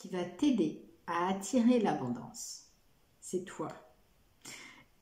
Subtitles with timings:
[0.00, 2.70] qui va t'aider à attirer l'abondance,
[3.20, 3.68] c'est toi.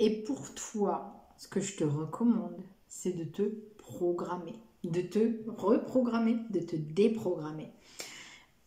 [0.01, 3.43] Et pour toi, ce que je te recommande, c'est de te
[3.79, 7.73] programmer, de te reprogrammer, de te déprogrammer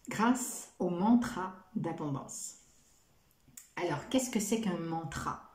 [0.07, 2.59] grâce au mantra d'abondance.
[3.75, 5.53] Alors, qu'est-ce que c'est qu'un mantra?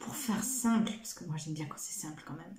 [0.00, 2.56] Pour faire simple, parce que moi j'aime bien quand c'est simple quand même,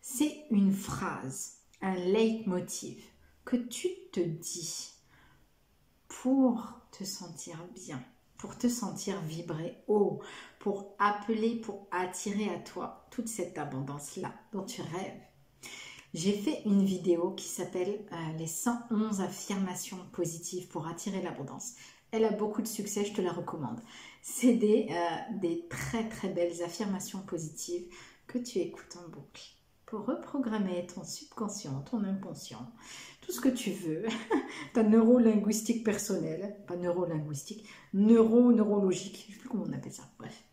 [0.00, 3.00] c'est une phrase, un leitmotiv
[3.44, 4.92] que tu te dis
[6.20, 8.02] pour te sentir bien,
[8.36, 10.20] pour te sentir vibrer haut,
[10.58, 15.20] pour appeler, pour attirer à toi toute cette abondance-là dont tu rêves.
[16.12, 21.72] J'ai fait une vidéo qui s'appelle euh, Les 111 affirmations positives pour attirer l'abondance.
[22.10, 23.80] Elle a beaucoup de succès, je te la recommande.
[24.20, 27.86] C'est des, euh, des très très belles affirmations positives
[28.26, 29.54] que tu écoutes en boucle
[29.92, 32.72] pour reprogrammer ton subconscient, ton inconscient,
[33.32, 34.04] ce que tu veux,
[34.74, 40.44] ta neurolinguistique personnelle, pas neurolinguistique, neuro-neurologique, je sais plus comment on appelle ça, bref.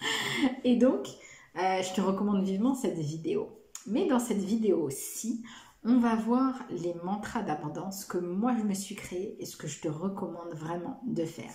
[0.64, 1.08] Et donc,
[1.56, 3.58] euh, je te recommande vivement cette vidéo.
[3.86, 5.44] Mais dans cette vidéo-ci,
[5.84, 9.66] on va voir les mantras d'abondance que moi je me suis créé et ce que
[9.66, 11.54] je te recommande vraiment de faire.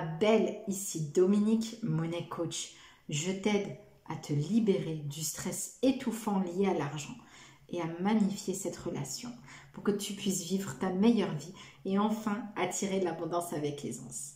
[0.00, 2.74] Belle, ici Dominique, Money Coach.
[3.08, 3.76] Je t'aide
[4.08, 7.14] à te libérer du stress étouffant lié à l'argent
[7.68, 9.30] et à magnifier cette relation
[9.72, 11.54] pour que tu puisses vivre ta meilleure vie
[11.84, 14.34] et enfin attirer l'abondance avec aisance.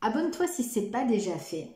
[0.00, 1.68] Abonne-toi si ce n'est pas déjà fait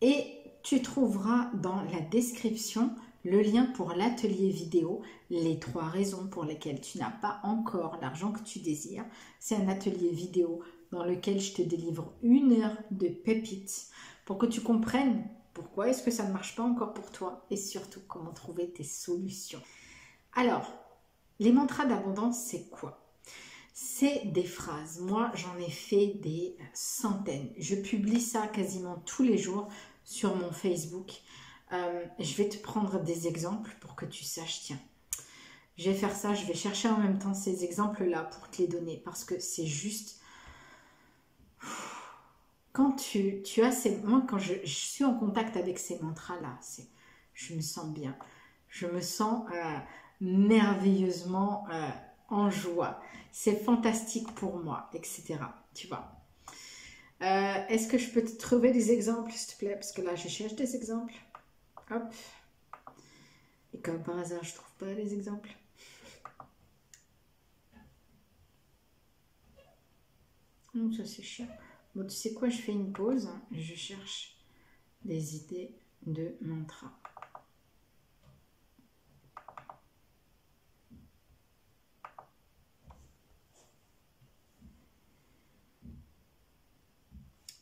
[0.00, 0.24] et
[0.62, 2.94] tu trouveras dans la description
[3.24, 8.32] le lien pour l'atelier vidéo, les trois raisons pour lesquelles tu n'as pas encore l'argent
[8.32, 9.04] que tu désires.
[9.38, 13.88] C'est un atelier vidéo dans lequel je te délivre une heure de pépites
[14.24, 17.56] pour que tu comprennes pourquoi est-ce que ça ne marche pas encore pour toi et
[17.56, 19.60] surtout comment trouver tes solutions.
[20.34, 20.72] Alors,
[21.38, 23.12] les mantras d'abondance, c'est quoi?
[23.72, 25.00] C'est des phrases.
[25.00, 27.50] Moi, j'en ai fait des centaines.
[27.56, 29.68] Je publie ça quasiment tous les jours
[30.04, 31.12] sur mon Facebook.
[31.72, 34.80] Euh, je vais te prendre des exemples pour que tu saches, tiens,
[35.76, 38.68] je vais faire ça, je vais chercher en même temps ces exemples-là pour te les
[38.68, 40.19] donner parce que c'est juste
[42.72, 43.96] quand tu, tu as ces...
[43.98, 46.58] Moi, quand je, suis en contact avec ces mantras-là,
[47.34, 48.16] je me sens bien.
[48.68, 49.78] Je me sens euh,
[50.20, 51.88] merveilleusement euh,
[52.28, 53.00] en joie.
[53.32, 55.38] C'est fantastique pour moi, etc.
[55.74, 56.12] Tu vois.
[57.22, 59.74] Euh, est-ce que je peux te trouver des exemples, s'il te plaît?
[59.74, 61.14] Parce que là, je cherche des exemples.
[61.90, 62.14] Hop.
[63.74, 65.50] Et comme par hasard, je trouve pas les exemples.
[70.74, 71.48] Hum, ça, c'est chiant.
[71.94, 73.28] Bon, tu sais quoi, je fais une pause.
[73.50, 74.36] Je cherche
[75.04, 75.74] des idées
[76.06, 76.92] de mantra.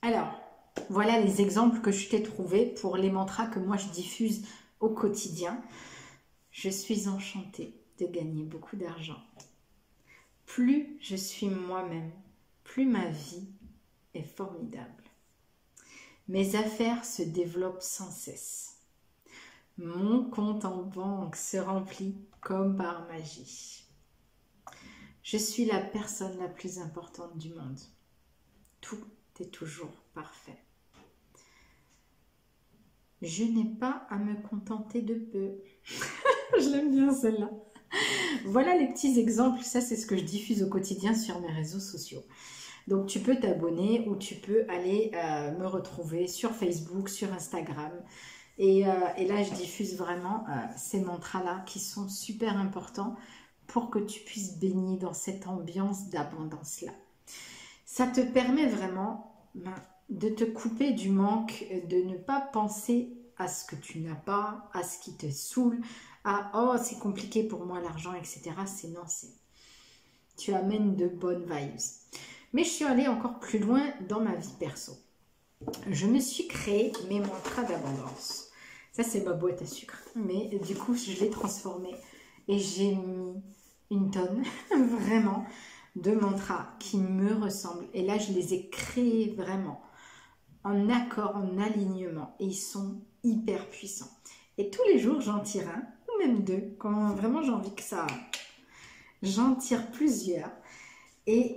[0.03, 0.31] Alors,
[0.91, 4.47] voilà les exemples que je t'ai trouvés pour les mantras que moi je diffuse
[4.81, 5.61] au quotidien.
[6.51, 9.21] Je suis enchantée de gagner beaucoup d'argent.
[10.47, 12.11] Plus je suis moi-même,
[12.65, 13.49] plus ma vie
[14.25, 15.05] formidable.
[16.29, 18.77] Mes affaires se développent sans cesse.
[19.79, 23.87] Mon compte en banque se remplit comme par magie.
[25.23, 27.79] Je suis la personne la plus importante du monde.
[28.81, 29.05] Tout
[29.41, 30.59] est toujours parfait.
[33.23, 35.59] Je n'ai pas à me contenter de peu.
[36.59, 37.51] je l'aime bien celle-là.
[38.45, 39.63] Voilà les petits exemples.
[39.63, 42.23] Ça, c'est ce que je diffuse au quotidien sur mes réseaux sociaux.
[42.89, 47.93] Donc tu peux t'abonner ou tu peux aller euh, me retrouver sur Facebook, sur Instagram.
[48.57, 53.15] Et, euh, là, je diffuse vraiment euh, ces mantras-là qui sont super importants
[53.67, 56.93] pour que tu puisses baigner dans cette ambiance d'abondance-là.
[57.85, 59.75] Ça te permet vraiment ben,
[60.09, 64.71] de te couper du manque, de ne pas penser à ce que tu n'as pas,
[64.73, 65.79] à ce qui te saoule,
[66.25, 68.53] à oh c'est compliqué pour moi l'argent, etc.
[68.67, 69.29] C'est non, c'est
[70.39, 71.81] tu amènes de bonnes vibes.
[72.53, 74.93] Mais je suis allée encore plus loin dans ma vie perso.
[75.91, 78.49] Je me suis créé mes mantras d'abondance.
[78.93, 80.03] Ça, c'est ma boîte à sucre.
[80.17, 81.95] Mais du coup, je l'ai transformée
[82.49, 83.43] et j'ai mis
[83.91, 85.45] une tonne, vraiment,
[85.97, 87.89] de mantras qui me ressemblent.
[87.93, 89.83] Et là, je les ai créés vraiment
[90.65, 92.35] en accord, en alignement.
[92.41, 94.11] Et ils sont hyper puissants.
[94.57, 97.83] Et tous les jours, j'en tire un, ou même deux, quand vraiment j'ai envie que
[97.83, 98.07] ça...
[99.21, 100.51] J'en tire plusieurs.
[101.27, 101.57] Et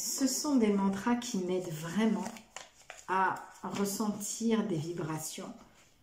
[0.00, 2.24] ce sont des mantras qui m'aident vraiment
[3.06, 5.52] à ressentir des vibrations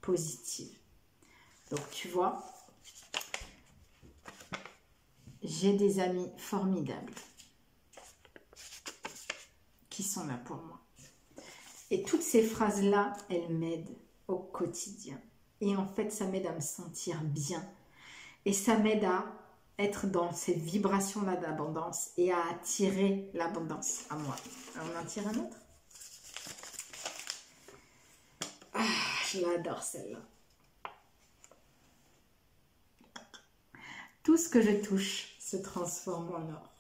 [0.01, 0.77] positives.
[1.71, 2.45] Donc tu vois,
[5.41, 7.13] j'ai des amis formidables
[9.89, 10.79] qui sont là pour moi.
[11.89, 13.97] Et toutes ces phrases-là, elles m'aident
[14.27, 15.19] au quotidien.
[15.59, 17.67] Et en fait, ça m'aide à me sentir bien.
[18.45, 19.25] Et ça m'aide à
[19.79, 24.35] être dans ces vibrations-là d'abondance et à attirer l'abondance à moi.
[24.75, 25.57] on en tire un autre?
[28.73, 28.83] Ah,
[29.31, 30.19] je l'adore celle-là.
[34.23, 36.73] Tout ce que je touche se transforme en or.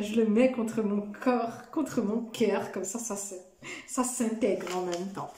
[0.00, 3.16] Je le mets contre mon corps, contre mon cœur, comme ça, ça,
[3.86, 5.32] ça s'intègre en même temps.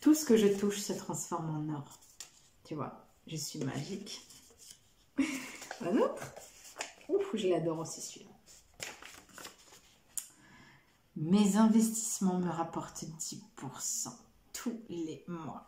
[0.00, 1.98] Tout ce que je touche se transforme en or.
[2.64, 4.26] Tu vois, je suis magique.
[5.82, 6.34] Un autre
[7.08, 8.30] Ouf, je l'adore aussi celui-là.
[11.16, 14.08] Mes investissements me rapportent 10%
[14.52, 15.66] tous les mois.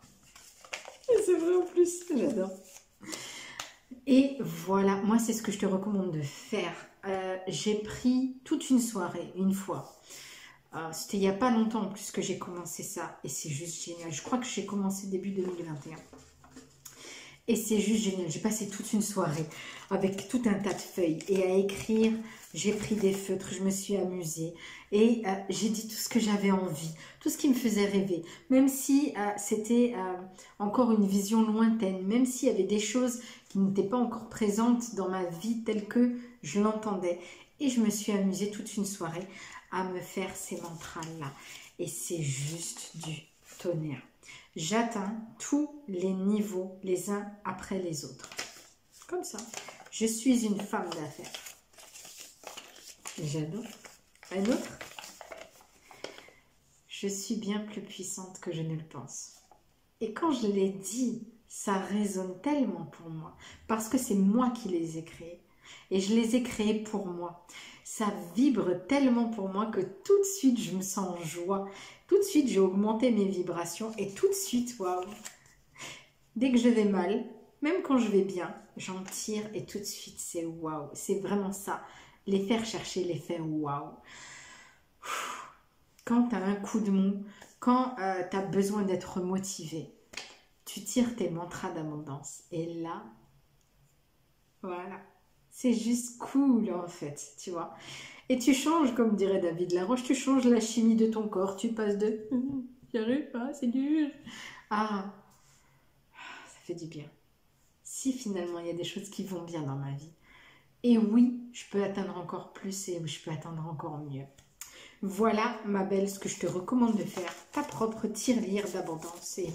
[1.13, 2.51] Et c'est vrai en plus, j'adore.
[4.07, 6.73] Et voilà, moi c'est ce que je te recommande de faire.
[7.05, 9.99] Euh, j'ai pris toute une soirée, une fois.
[10.75, 13.19] Euh, c'était il n'y a pas longtemps en plus que j'ai commencé ça.
[13.23, 14.11] Et c'est juste génial.
[14.11, 15.95] Je crois que j'ai commencé début 2021.
[17.47, 18.29] Et c'est juste génial.
[18.29, 19.45] J'ai passé toute une soirée
[19.91, 22.11] avec tout un tas de feuilles et à écrire.
[22.55, 24.53] J'ai pris des feutres, je me suis amusée
[24.91, 28.23] et euh, j'ai dit tout ce que j'avais envie, tout ce qui me faisait rêver.
[28.49, 30.13] Même si euh, c'était euh,
[30.57, 33.19] encore une vision lointaine, même s'il y avait des choses
[33.49, 37.19] qui n'étaient pas encore présentes dans ma vie telle que je l'entendais.
[37.59, 39.27] Et je me suis amusée toute une soirée
[39.71, 41.31] à me faire ces mantras-là.
[41.77, 43.21] Et c'est juste du
[43.59, 44.01] tonnerre
[44.55, 48.29] j'atteins tous les niveaux les uns après les autres.
[49.07, 49.37] Comme ça.
[49.91, 51.31] Je suis une femme d'affaires.
[53.23, 53.63] J'adore.
[54.31, 54.79] Un autre
[56.87, 59.35] Je suis bien plus puissante que je ne le pense.
[60.01, 63.37] Et quand je l'ai dit, ça résonne tellement pour moi.
[63.67, 65.41] Parce que c'est moi qui les ai créés.
[65.91, 67.45] Et je les ai créés pour moi.
[67.87, 71.69] Ça vibre tellement pour moi que tout de suite, je me sens en joie.
[72.07, 75.05] Tout de suite, j'ai augmenté mes vibrations et tout de suite, waouh.
[76.35, 77.23] Dès que je vais mal,
[77.61, 80.89] même quand je vais bien, j'en tire et tout de suite, c'est waouh.
[80.93, 81.83] C'est vraiment ça.
[82.25, 83.91] Les faire chercher l'effet waouh.
[86.05, 87.23] Quand tu as un coup de mou,
[87.59, 89.93] quand euh, tu as besoin d'être motivé,
[90.65, 92.45] tu tires tes mantras d'abondance.
[92.51, 93.03] Et là,
[94.63, 94.99] voilà.
[95.57, 97.73] C'est juste cool en fait, tu vois.
[98.27, 101.55] Et tu changes, comme dirait David Laroche, tu changes la chimie de ton corps.
[101.55, 102.27] Tu passes de
[102.91, 104.09] j'y arrive pas, c'est dur.
[104.69, 105.13] Ah,
[106.11, 107.05] ça fait du bien.
[107.83, 110.11] Si finalement il y a des choses qui vont bien dans ma vie.
[110.83, 114.25] Et oui, je peux atteindre encore plus et je peux atteindre encore mieux.
[115.01, 117.33] Voilà, ma belle, ce que je te recommande de faire.
[117.53, 119.53] Ta propre tirelire d'abondance et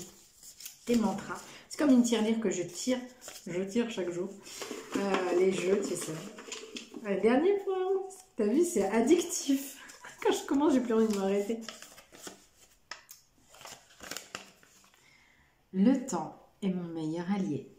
[0.91, 1.41] tes mantras.
[1.69, 2.99] C'est comme une tirelire que je tire,
[3.47, 4.29] je tire chaque jour.
[4.97, 6.13] Euh, les jeux, tu sais.
[7.05, 7.81] Le dernier point,
[8.37, 9.77] T'as vu, c'est addictif.
[10.23, 11.61] Quand je commence, j'ai plus envie de m'arrêter.
[15.73, 17.71] Le temps est mon meilleur allié.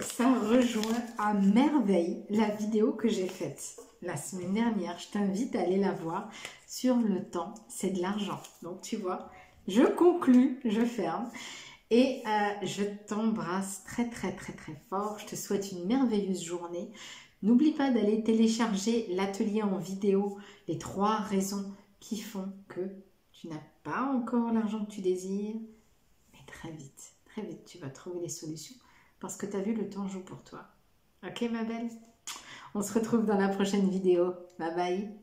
[0.00, 4.98] Ça rejoint à merveille la vidéo que j'ai faite la semaine dernière.
[4.98, 6.28] Je t'invite à aller la voir
[6.66, 8.42] sur le temps, c'est de l'argent.
[8.62, 9.30] Donc tu vois,
[9.68, 11.30] je conclus, je ferme.
[11.94, 15.18] Et euh, je t'embrasse très très très très fort.
[15.18, 16.90] Je te souhaite une merveilleuse journée.
[17.42, 21.70] N'oublie pas d'aller télécharger l'atelier en vidéo, les trois raisons
[22.00, 22.80] qui font que
[23.32, 25.56] tu n'as pas encore l'argent que tu désires.
[26.32, 28.76] Mais très vite, très vite, tu vas trouver les solutions
[29.20, 30.64] parce que tu as vu, le temps joue pour toi.
[31.26, 31.90] Ok ma belle?
[32.74, 34.32] On se retrouve dans la prochaine vidéo.
[34.58, 35.22] Bye bye